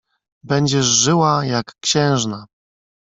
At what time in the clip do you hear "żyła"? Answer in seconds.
0.85-1.45